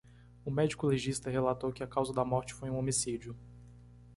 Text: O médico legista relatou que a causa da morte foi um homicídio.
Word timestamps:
O 0.43 0.49
médico 0.49 0.87
legista 0.87 1.29
relatou 1.29 1.71
que 1.71 1.83
a 1.83 1.87
causa 1.87 2.11
da 2.11 2.25
morte 2.25 2.55
foi 2.55 2.71
um 2.71 2.75
homicídio. 2.79 3.37